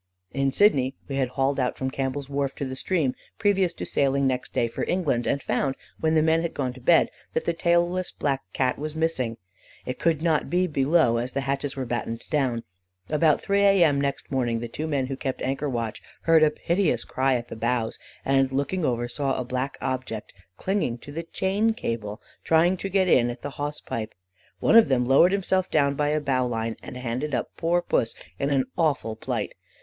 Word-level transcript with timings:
"In 0.31 0.49
Sydney 0.51 0.95
we 1.07 1.17
had 1.17 1.29
hauled 1.29 1.59
out 1.59 1.77
from 1.77 1.91
Campbell's 1.91 2.27
Wharf 2.27 2.55
to 2.55 2.65
the 2.65 2.75
stream, 2.75 3.13
previous 3.37 3.71
to 3.73 3.85
sailing 3.85 4.25
next 4.25 4.51
day 4.51 4.67
for 4.67 4.83
England, 4.87 5.27
and 5.27 5.43
found, 5.43 5.75
when 5.99 6.15
the 6.15 6.23
men 6.23 6.41
had 6.41 6.55
gone 6.55 6.73
to 6.73 6.81
bed, 6.81 7.11
that 7.33 7.45
the 7.45 7.53
tailless 7.53 8.09
black 8.11 8.41
Cat 8.51 8.79
was 8.79 8.95
missing. 8.95 9.37
It 9.85 9.99
could 9.99 10.23
not 10.23 10.49
be 10.49 10.65
below, 10.65 11.17
as 11.17 11.33
the 11.33 11.41
hatches 11.41 11.75
were 11.75 11.85
battened 11.85 12.23
down. 12.31 12.63
About 13.09 13.41
3 13.43 13.59
A.M. 13.61 14.01
next 14.01 14.31
morning, 14.31 14.57
the 14.57 14.67
two 14.67 14.87
men 14.87 15.05
who 15.05 15.15
kept 15.15 15.39
anchor 15.43 15.69
watch 15.69 16.01
heard 16.23 16.41
a 16.41 16.49
piteous 16.49 17.03
cry 17.03 17.35
at 17.35 17.49
the 17.49 17.55
bows, 17.55 17.99
and 18.25 18.51
looking 18.51 18.83
over 18.83 19.07
saw 19.07 19.37
a 19.39 19.45
black 19.45 19.77
object 19.81 20.33
clinging 20.57 20.97
to 20.97 21.11
the 21.11 21.21
chain 21.21 21.73
cable, 21.75 22.19
trying 22.43 22.75
to 22.77 22.89
get 22.89 23.07
in 23.07 23.29
at 23.29 23.43
the 23.43 23.51
hawse 23.51 23.81
pipe. 23.81 24.15
One 24.59 24.75
of 24.75 24.87
them 24.87 25.05
lowered 25.05 25.31
himself 25.31 25.69
down 25.69 25.93
by 25.93 26.09
a 26.09 26.19
bowline, 26.19 26.75
and 26.81 26.97
handed 26.97 27.35
up 27.35 27.55
poor 27.55 27.83
Pussy 27.83 28.17
in 28.39 28.49
an 28.49 28.65
awful 28.75 29.15
plight. 29.15 29.53